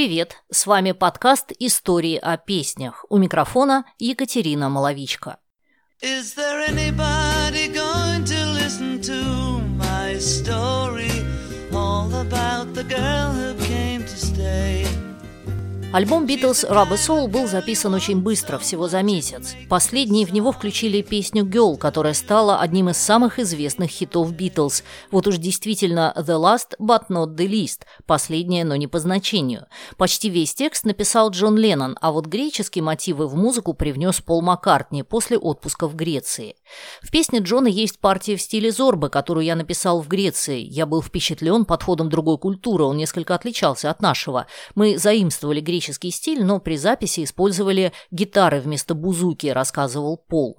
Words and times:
привет! 0.00 0.42
С 0.50 0.66
вами 0.66 0.92
подкаст 0.92 1.52
«Истории 1.58 2.16
о 2.16 2.38
песнях». 2.38 3.04
У 3.10 3.18
микрофона 3.18 3.84
Екатерина 3.98 4.70
Маловичка. 4.70 5.36
Is 6.00 6.34
there 6.34 6.66
anybody 6.66 7.68
going 7.68 8.24
to 8.24 8.46
listen 8.54 9.02
to 9.02 9.60
my 9.76 10.18
story 10.18 11.10
All 11.74 12.10
about 12.14 12.72
the 12.72 12.84
girl 12.84 13.19
Альбом 15.92 16.24
Beatles 16.24 16.70
Rubber 16.70 16.94
Soul 16.94 17.26
был 17.26 17.48
записан 17.48 17.92
очень 17.94 18.20
быстро, 18.20 18.58
всего 18.58 18.86
за 18.86 19.02
месяц. 19.02 19.56
Последние 19.68 20.24
в 20.24 20.32
него 20.32 20.52
включили 20.52 21.02
песню 21.02 21.44
Girl, 21.44 21.76
которая 21.76 22.14
стала 22.14 22.60
одним 22.60 22.90
из 22.90 22.96
самых 22.96 23.40
известных 23.40 23.90
хитов 23.90 24.30
Beatles. 24.30 24.84
Вот 25.10 25.26
уж 25.26 25.38
действительно 25.38 26.14
The 26.16 26.40
Last 26.40 26.76
but 26.78 27.08
not 27.08 27.34
the 27.34 27.48
least, 27.48 27.80
последняя, 28.06 28.62
но 28.62 28.76
не 28.76 28.86
по 28.86 29.00
значению. 29.00 29.66
Почти 29.96 30.30
весь 30.30 30.54
текст 30.54 30.84
написал 30.84 31.30
Джон 31.30 31.56
Леннон, 31.56 31.98
а 32.00 32.12
вот 32.12 32.26
греческие 32.26 32.84
мотивы 32.84 33.26
в 33.26 33.34
музыку 33.34 33.74
привнес 33.74 34.20
Пол 34.20 34.42
Маккартни 34.42 35.02
после 35.02 35.38
отпуска 35.38 35.88
в 35.88 35.96
Греции. 35.96 36.54
В 37.02 37.10
песне 37.10 37.40
Джона 37.40 37.66
есть 37.66 37.98
партия 37.98 38.36
в 38.36 38.42
стиле 38.42 38.70
Зорбы, 38.70 39.08
которую 39.08 39.44
я 39.44 39.56
написал 39.56 40.00
в 40.00 40.06
Греции. 40.06 40.60
Я 40.60 40.86
был 40.86 41.02
впечатлен 41.02 41.64
подходом 41.64 42.08
другой 42.08 42.38
культуры, 42.38 42.84
он 42.84 42.96
несколько 42.96 43.34
отличался 43.34 43.90
от 43.90 44.00
нашего. 44.00 44.46
Мы 44.76 44.96
заимствовали 44.96 45.60
греческий 45.60 45.79
греческий 45.80 46.10
стиль, 46.10 46.44
но 46.44 46.60
при 46.60 46.76
записи 46.76 47.24
использовали 47.24 47.92
гитары 48.10 48.60
вместо 48.60 48.94
бузуки, 48.94 49.46
рассказывал 49.46 50.18
Пол. 50.18 50.58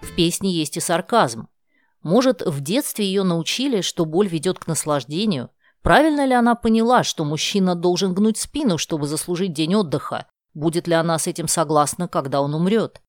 В 0.00 0.14
песне 0.14 0.52
есть 0.52 0.76
и 0.76 0.80
сарказм. 0.80 1.48
Может, 2.02 2.42
в 2.42 2.60
детстве 2.60 3.04
ее 3.04 3.24
научили, 3.24 3.80
что 3.80 4.04
боль 4.04 4.28
ведет 4.28 4.60
к 4.60 4.68
наслаждению, 4.68 5.50
Правильно 5.82 6.26
ли 6.26 6.34
она 6.34 6.54
поняла, 6.54 7.04
что 7.04 7.24
мужчина 7.24 7.74
должен 7.74 8.14
гнуть 8.14 8.38
спину, 8.38 8.78
чтобы 8.78 9.06
заслужить 9.06 9.52
день 9.52 9.74
отдыха? 9.74 10.26
Будет 10.52 10.86
ли 10.86 10.94
она 10.94 11.18
с 11.18 11.26
этим 11.26 11.48
согласна, 11.48 12.08
когда 12.08 12.42
он 12.42 12.54
умрет? 12.54 13.00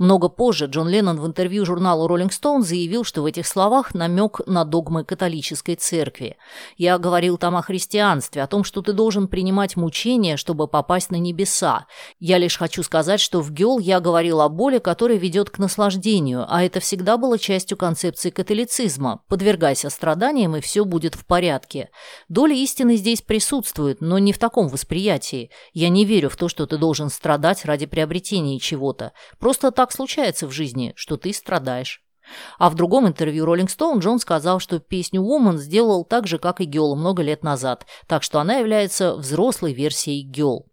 Много 0.00 0.30
позже 0.30 0.64
Джон 0.64 0.88
Леннон 0.88 1.20
в 1.20 1.26
интервью 1.26 1.66
журналу 1.66 2.08
Rolling 2.08 2.30
Stone 2.30 2.62
заявил, 2.62 3.04
что 3.04 3.20
в 3.20 3.26
этих 3.26 3.46
словах 3.46 3.92
намек 3.92 4.40
на 4.46 4.64
догмы 4.64 5.04
католической 5.04 5.74
церкви. 5.74 6.38
«Я 6.78 6.96
говорил 6.96 7.36
там 7.36 7.54
о 7.54 7.60
христианстве, 7.60 8.42
о 8.42 8.46
том, 8.46 8.64
что 8.64 8.80
ты 8.80 8.94
должен 8.94 9.28
принимать 9.28 9.76
мучения, 9.76 10.38
чтобы 10.38 10.68
попасть 10.68 11.10
на 11.10 11.16
небеса. 11.16 11.84
Я 12.18 12.38
лишь 12.38 12.56
хочу 12.56 12.82
сказать, 12.82 13.20
что 13.20 13.42
в 13.42 13.52
Гел 13.52 13.78
я 13.78 14.00
говорил 14.00 14.40
о 14.40 14.48
боли, 14.48 14.78
которая 14.78 15.18
ведет 15.18 15.50
к 15.50 15.58
наслаждению, 15.58 16.46
а 16.48 16.64
это 16.64 16.80
всегда 16.80 17.18
было 17.18 17.38
частью 17.38 17.76
концепции 17.76 18.30
католицизма. 18.30 19.20
Подвергайся 19.28 19.90
страданиям, 19.90 20.56
и 20.56 20.62
все 20.62 20.86
будет 20.86 21.14
в 21.14 21.26
порядке. 21.26 21.90
Доля 22.30 22.54
истины 22.54 22.96
здесь 22.96 23.20
присутствует, 23.20 24.00
но 24.00 24.18
не 24.18 24.32
в 24.32 24.38
таком 24.38 24.68
восприятии. 24.68 25.50
Я 25.74 25.90
не 25.90 26.06
верю 26.06 26.30
в 26.30 26.36
то, 26.36 26.48
что 26.48 26.64
ты 26.64 26.78
должен 26.78 27.10
страдать 27.10 27.66
ради 27.66 27.84
приобретения 27.84 28.58
чего-то. 28.58 29.12
Просто 29.38 29.70
так 29.70 29.89
так 29.90 29.96
случается 29.96 30.46
в 30.46 30.52
жизни, 30.52 30.92
что 30.94 31.16
ты 31.16 31.32
страдаешь. 31.32 32.02
А 32.58 32.70
в 32.70 32.76
другом 32.76 33.08
интервью 33.08 33.44
Rolling 33.44 33.66
Stone 33.66 33.98
Джон 33.98 34.20
сказал, 34.20 34.60
что 34.60 34.78
песню 34.78 35.20
Woman 35.20 35.56
сделал 35.56 36.04
так 36.04 36.28
же, 36.28 36.38
как 36.38 36.60
и 36.60 36.64
Girl 36.64 36.94
много 36.94 37.22
лет 37.22 37.42
назад, 37.42 37.86
так 38.06 38.22
что 38.22 38.38
она 38.38 38.58
является 38.58 39.16
взрослой 39.16 39.72
версией 39.72 40.30
Girl. 40.30 40.69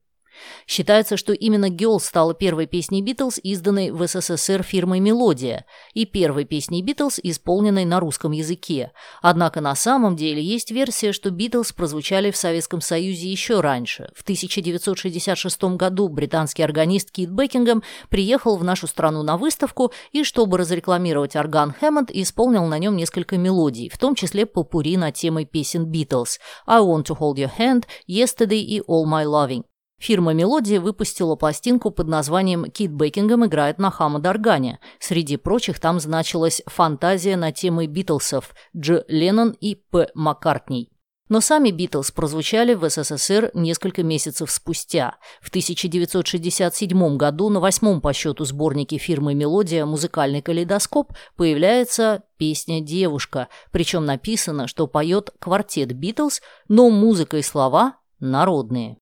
Считается, 0.65 1.17
что 1.17 1.33
именно 1.33 1.69
«Girl» 1.69 1.99
стала 1.99 2.33
первой 2.33 2.67
песней 2.67 3.01
Битлз, 3.01 3.39
изданной 3.41 3.91
в 3.91 4.05
СССР 4.05 4.63
фирмой 4.63 4.99
«Мелодия», 4.99 5.65
и 5.93 6.05
первой 6.05 6.45
песней 6.45 6.81
Битлз, 6.81 7.19
исполненной 7.21 7.85
на 7.85 7.99
русском 7.99 8.31
языке. 8.31 8.91
Однако 9.21 9.61
на 9.61 9.75
самом 9.75 10.15
деле 10.15 10.41
есть 10.41 10.71
версия, 10.71 11.11
что 11.11 11.29
Битлз 11.29 11.73
прозвучали 11.73 12.31
в 12.31 12.37
Советском 12.37 12.81
Союзе 12.81 13.29
еще 13.29 13.61
раньше. 13.61 14.09
В 14.15 14.23
1966 14.23 15.63
году 15.75 16.07
британский 16.09 16.63
органист 16.63 17.11
Кит 17.11 17.29
Бекингем 17.29 17.83
приехал 18.09 18.57
в 18.57 18.63
нашу 18.63 18.87
страну 18.87 19.23
на 19.23 19.37
выставку 19.37 19.91
и, 20.11 20.23
чтобы 20.23 20.57
разрекламировать 20.57 21.35
орган 21.35 21.73
Хэммонд, 21.79 22.11
исполнил 22.11 22.65
на 22.65 22.77
нем 22.77 22.95
несколько 22.95 23.37
мелодий, 23.37 23.89
в 23.89 23.97
том 23.97 24.15
числе 24.15 24.45
попури 24.45 24.97
на 24.97 25.11
темой 25.11 25.45
песен 25.45 25.85
Битлз 25.85 26.39
«I 26.65 26.81
Want 26.81 27.05
to 27.05 27.17
Hold 27.17 27.35
Your 27.35 27.51
Hand», 27.57 27.85
«Yesterday» 28.07 28.59
и 28.59 28.79
«All 28.81 29.05
My 29.05 29.25
Loving». 29.25 29.63
Фирма 29.99 30.33
«Мелодия» 30.33 30.79
выпустила 30.79 31.35
пластинку 31.35 31.89
под 31.89 32.07
названием 32.07 32.65
«Кит 32.65 32.91
Бекингем 32.91 33.45
играет 33.45 33.79
на 33.79 33.89
Хаммонд-органе». 33.89 34.79
Среди 34.99 35.37
прочих 35.37 35.79
там 35.79 35.99
значилась 35.99 36.61
«Фантазия 36.67 37.35
на 37.35 37.51
темы 37.51 37.87
Битлсов» 37.87 38.53
Дж. 38.75 39.03
Леннон 39.07 39.55
и 39.59 39.75
П. 39.75 40.09
Маккартни. 40.13 40.91
Но 41.29 41.41
сами 41.41 41.71
Битлз 41.71 42.11
прозвучали 42.11 42.73
в 42.73 42.87
СССР 42.87 43.51
несколько 43.53 44.03
месяцев 44.03 44.49
спустя. 44.49 45.17
В 45.41 45.49
1967 45.49 47.17
году 47.17 47.49
на 47.49 47.59
восьмом 47.59 47.99
по 47.99 48.13
счету 48.13 48.45
сборнике 48.45 48.97
фирмы 48.97 49.33
«Мелодия» 49.33 49.85
«Музыкальный 49.85 50.43
калейдоскоп» 50.43 51.11
появляется 51.35 52.23
песня 52.37 52.81
«Девушка», 52.81 53.49
причем 53.71 54.05
написано, 54.05 54.67
что 54.67 54.85
поет 54.85 55.31
квартет 55.39 55.91
Битлз, 55.93 56.41
но 56.69 56.89
музыка 56.91 57.37
и 57.37 57.41
слова 57.41 57.97
народные. 58.19 58.97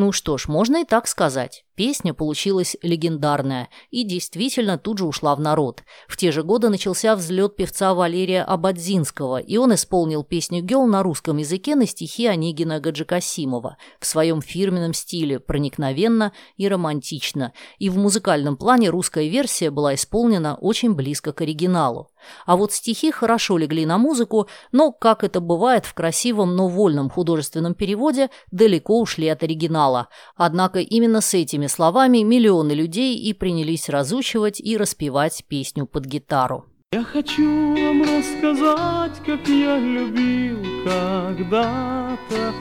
Ну 0.00 0.12
что 0.12 0.38
ж, 0.38 0.46
можно 0.46 0.82
и 0.82 0.84
так 0.84 1.08
сказать. 1.08 1.64
Песня 1.78 2.12
получилась 2.12 2.76
легендарная 2.82 3.68
и 3.92 4.02
действительно 4.02 4.78
тут 4.78 4.98
же 4.98 5.06
ушла 5.06 5.36
в 5.36 5.40
народ. 5.40 5.84
В 6.08 6.16
те 6.16 6.32
же 6.32 6.42
годы 6.42 6.70
начался 6.70 7.14
взлет 7.14 7.54
певца 7.54 7.94
Валерия 7.94 8.42
Абадзинского, 8.42 9.38
и 9.38 9.56
он 9.58 9.72
исполнил 9.72 10.24
песню 10.24 10.60
«Гел» 10.60 10.86
на 10.86 11.04
русском 11.04 11.36
языке 11.36 11.76
на 11.76 11.86
стихи 11.86 12.26
Онегина 12.26 12.80
Гаджикасимова 12.80 13.76
в 14.00 14.06
своем 14.06 14.42
фирменном 14.42 14.92
стиле, 14.92 15.38
проникновенно 15.38 16.32
и 16.56 16.66
романтично. 16.66 17.52
И 17.78 17.90
в 17.90 17.96
музыкальном 17.96 18.56
плане 18.56 18.90
русская 18.90 19.28
версия 19.28 19.70
была 19.70 19.94
исполнена 19.94 20.56
очень 20.56 20.94
близко 20.94 21.32
к 21.32 21.42
оригиналу. 21.42 22.10
А 22.44 22.56
вот 22.56 22.72
стихи 22.72 23.12
хорошо 23.12 23.56
легли 23.56 23.86
на 23.86 23.98
музыку, 23.98 24.48
но, 24.72 24.90
как 24.90 25.22
это 25.22 25.40
бывает 25.40 25.86
в 25.86 25.94
красивом, 25.94 26.56
но 26.56 26.66
вольном 26.66 27.08
художественном 27.08 27.74
переводе, 27.74 28.30
далеко 28.50 29.00
ушли 29.00 29.28
от 29.28 29.44
оригинала. 29.44 30.08
Однако 30.36 30.80
именно 30.80 31.20
с 31.20 31.34
этими 31.34 31.67
словами 31.68 32.18
миллионы 32.18 32.72
людей 32.72 33.16
и 33.16 33.32
принялись 33.32 33.88
разучивать 33.88 34.60
и 34.60 34.76
распевать 34.76 35.44
песню 35.48 35.86
под 35.86 36.04
гитару. 36.04 36.66
Я 36.92 37.04
хочу 37.04 37.74
вам 37.74 38.02
рассказать, 38.02 39.12
как 39.26 39.46
я 39.46 39.78
любил 39.78 40.64
когда-то. 40.84 42.54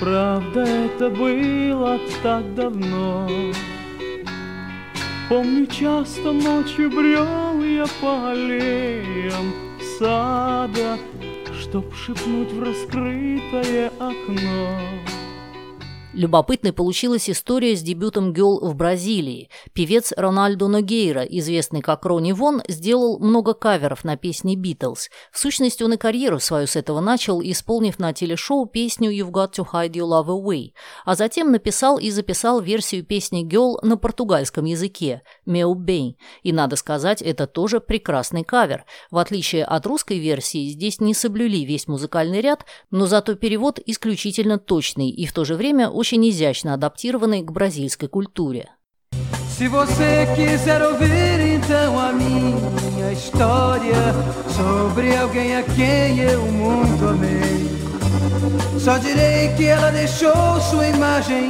Правда, 0.00 0.60
это 0.60 1.10
было 1.10 2.00
так 2.22 2.54
давно. 2.54 3.28
Помню, 5.28 5.66
часто 5.66 6.32
ночью 6.32 6.88
брел 6.90 7.62
я 7.62 7.86
по 8.00 8.30
аллеям 8.30 9.52
сада, 9.98 10.98
Чтоб 11.60 11.94
шепнуть 11.94 12.52
в 12.52 12.62
раскрытое 12.62 13.88
окно. 13.98 14.78
Любопытной 16.16 16.72
получилась 16.72 17.28
история 17.28 17.76
с 17.76 17.82
дебютом 17.82 18.32
Гёл 18.32 18.58
в 18.60 18.74
Бразилии. 18.74 19.50
Певец 19.74 20.14
Рональдо 20.16 20.66
Ногейра, 20.66 21.20
известный 21.20 21.82
как 21.82 22.06
Ронни 22.06 22.32
Вон, 22.32 22.62
сделал 22.68 23.18
много 23.18 23.52
каверов 23.52 24.02
на 24.02 24.16
песни 24.16 24.56
Битлз. 24.56 25.10
В 25.30 25.38
сущности, 25.38 25.82
он 25.82 25.92
и 25.92 25.96
карьеру 25.98 26.40
свою 26.40 26.68
с 26.68 26.74
этого 26.74 27.00
начал, 27.00 27.42
исполнив 27.42 27.98
на 27.98 28.14
телешоу 28.14 28.64
песню 28.64 29.10
«You've 29.10 29.30
Got 29.30 29.56
to 29.58 29.66
Hide 29.70 29.92
Your 29.92 30.08
Love 30.08 30.28
Away», 30.28 30.70
а 31.04 31.16
затем 31.16 31.52
написал 31.52 31.98
и 31.98 32.10
записал 32.10 32.62
версию 32.62 33.04
песни 33.04 33.42
Гёл 33.42 33.78
на 33.82 33.98
португальском 33.98 34.64
языке 34.64 35.20
«Meu 35.46 35.74
Bem». 35.74 36.14
И, 36.42 36.50
надо 36.50 36.76
сказать, 36.76 37.20
это 37.20 37.46
тоже 37.46 37.78
прекрасный 37.78 38.42
кавер. 38.42 38.86
В 39.10 39.18
отличие 39.18 39.66
от 39.66 39.84
русской 39.84 40.18
версии, 40.18 40.70
здесь 40.70 40.98
не 40.98 41.12
соблюли 41.12 41.58
весь 41.66 41.86
музыкальный 41.88 42.40
ряд, 42.40 42.64
но 42.90 43.04
зато 43.04 43.34
перевод 43.34 43.78
исключительно 43.84 44.58
точный 44.58 45.10
и 45.10 45.26
в 45.26 45.34
то 45.34 45.44
же 45.44 45.56
время 45.56 45.90
очень 45.90 46.05
очень 46.05 46.27
изящно 46.29 46.73
адаптированный 46.73 47.41
к 47.41 47.51
бразильской 47.51 48.09
культуре. 48.09 48.69
Se 49.57 49.67
você 49.67 50.27
quiser 50.35 50.81
ouvir 50.81 51.39
então 51.55 51.99
a 51.99 52.11
minha 52.11 53.11
história 53.11 53.93
sobre 54.49 55.15
alguém 55.15 55.55
a 55.55 55.61
quem 55.61 56.17
eu 56.19 56.43
muito 56.45 57.07
amei, 57.07 57.69
só 58.79 58.97
direi 58.97 59.53
que 59.55 59.65
ela 59.65 59.91
deixou 59.91 60.59
sua 60.61 60.87
imagem 60.87 61.49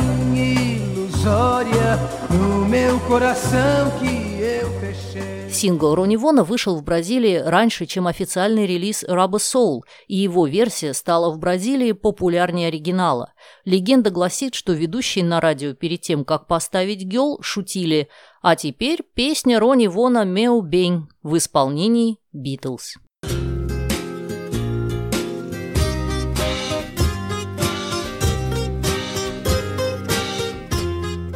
ilusória 1.26 1.98
no 2.30 2.64
meu 2.66 3.00
coração 3.00 3.90
que 3.98 4.40
eu 4.40 4.70
fechei. 4.80 5.50
Сингл 5.50 5.94
Ронни 5.94 6.16
Вона 6.16 6.44
вышел 6.44 6.76
в 6.76 6.84
Бразилии 6.84 7.36
раньше, 7.36 7.86
чем 7.86 8.06
официальный 8.06 8.66
релиз 8.66 9.02
Rubber 9.04 9.38
Soul, 9.38 9.80
и 10.06 10.16
его 10.16 10.46
версия 10.46 10.94
стала 10.94 11.30
в 11.30 11.38
Бразилии 11.38 11.92
популярнее 11.92 12.68
оригинала. 12.68 13.32
Легенда 13.64 14.10
гласит, 14.10 14.54
что 14.54 14.72
ведущие 14.72 15.24
на 15.24 15.40
радио 15.40 15.72
перед 15.74 16.02
тем, 16.02 16.24
как 16.24 16.46
поставить 16.46 17.02
гел, 17.02 17.38
шутили 17.40 18.08
«А 18.42 18.54
теперь 18.54 19.02
песня 19.14 19.58
Ронни 19.58 19.88
Вона 19.88 20.24
«Меу 20.24 20.60
Бень» 20.60 21.08
в 21.22 21.36
исполнении 21.36 22.18
«Битлз». 22.32 22.96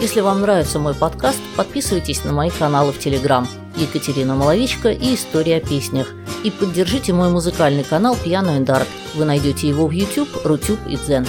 Если 0.01 0.23
вам 0.23 0.41
нравится 0.41 0.79
мой 0.79 0.95
подкаст, 0.95 1.39
подписывайтесь 1.59 2.25
на 2.25 2.33
мои 2.33 2.49
каналы 2.49 2.91
в 2.91 2.99
Телеграм 2.99 3.47
Екатерина 3.77 4.35
Маловичка 4.35 4.89
и 4.91 5.15
История 5.15 5.57
о 5.57 5.61
песнях. 5.61 6.09
И 6.43 6.51
поддержите 6.51 7.13
мой 7.13 7.29
музыкальный 7.29 7.85
канал 7.85 8.17
Piano 8.17 8.59
and. 8.59 8.87
Вы 9.15 9.25
найдете 9.27 9.69
его 9.69 9.87
в 9.87 9.91
YouTube, 9.91 10.31
Рутюб 10.43 10.79
и 10.89 10.97
Дзен. 10.97 11.27